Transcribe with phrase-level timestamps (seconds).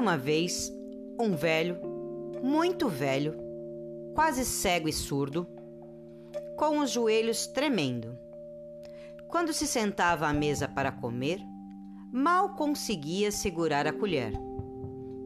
[0.00, 0.72] uma vez,
[1.20, 1.78] um velho,
[2.42, 3.34] muito velho,
[4.14, 5.46] quase cego e surdo,
[6.56, 8.18] com os joelhos tremendo.
[9.28, 11.38] Quando se sentava à mesa para comer,
[12.10, 14.32] mal conseguia segurar a colher.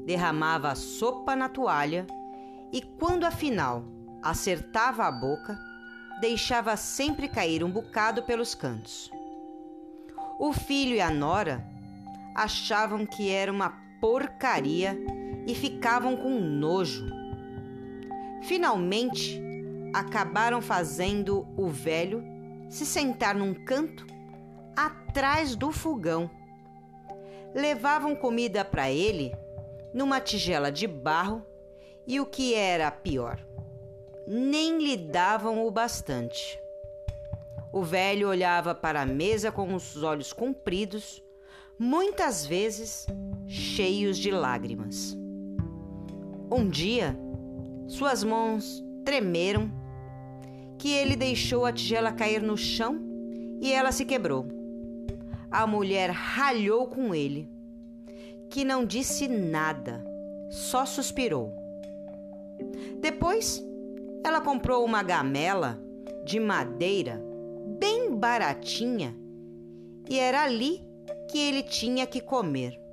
[0.04, 2.04] Derramava a sopa na toalha
[2.72, 3.84] e, quando afinal
[4.22, 5.56] acertava a boca,
[6.20, 9.08] deixava sempre cair um bocado pelos cantos.
[10.36, 11.64] O filho e a nora
[12.34, 14.98] achavam que era uma porcaria
[15.46, 17.06] e ficavam com nojo.
[18.42, 19.42] Finalmente,
[19.94, 22.22] acabaram fazendo o velho
[22.68, 24.06] se sentar num canto
[24.76, 26.30] atrás do fogão.
[27.54, 29.34] Levavam comida para ele
[29.94, 31.42] numa tigela de barro
[32.06, 33.40] e o que era pior,
[34.26, 36.60] nem lhe davam o bastante.
[37.72, 41.24] O velho olhava para a mesa com os olhos compridos,
[41.78, 43.06] muitas vezes
[43.46, 45.16] cheios de lágrimas.
[46.50, 47.18] Um dia,
[47.86, 49.70] suas mãos tremeram,
[50.78, 53.00] que ele deixou a tigela cair no chão
[53.60, 54.46] e ela se quebrou.
[55.50, 57.48] A mulher ralhou com ele,
[58.50, 60.04] que não disse nada,
[60.50, 61.52] só suspirou.
[63.00, 63.64] Depois,
[64.24, 65.80] ela comprou uma gamela
[66.24, 67.22] de madeira
[67.78, 69.14] bem baratinha
[70.08, 70.82] e era ali
[71.30, 72.83] que ele tinha que comer.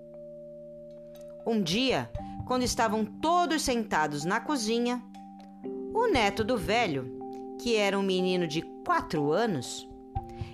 [1.46, 2.10] Um dia,
[2.46, 5.02] quando estavam todos sentados na cozinha,
[5.94, 7.20] o neto do velho,
[7.60, 9.88] que era um menino de quatro anos,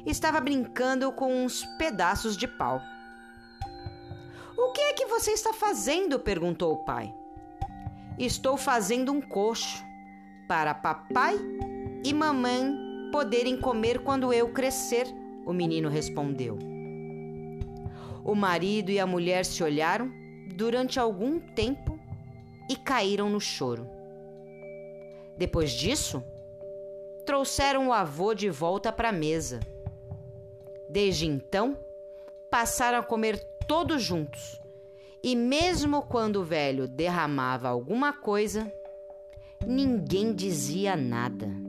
[0.06, 2.82] estava brincando com uns pedaços de pau.
[4.58, 6.20] O que é que você está fazendo?
[6.20, 7.14] perguntou o pai.
[8.18, 9.84] Estou fazendo um coxo
[10.48, 11.38] para papai
[12.04, 12.74] e mamãe
[13.12, 15.08] poderem comer quando eu crescer,
[15.46, 16.58] o menino respondeu.
[18.24, 20.12] O marido e a mulher se olharam
[20.58, 22.00] durante algum tempo
[22.68, 23.88] e caíram no choro.
[25.38, 26.24] Depois disso,
[27.28, 29.60] trouxeram o avô de volta para a mesa.
[30.90, 31.78] Desde então,
[32.50, 34.60] passaram a comer todos juntos.
[35.22, 38.72] E mesmo quando o velho derramava alguma coisa,
[39.64, 41.67] ninguém dizia nada.